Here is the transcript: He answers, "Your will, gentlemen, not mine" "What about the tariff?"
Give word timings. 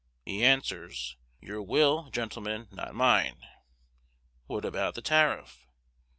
He 0.25 0.43
answers, 0.43 1.15
"Your 1.41 1.61
will, 1.61 2.09
gentlemen, 2.09 2.69
not 2.71 2.95
mine" 2.95 3.45
"What 4.47 4.65
about 4.65 4.95
the 4.95 5.03
tariff?" 5.03 5.67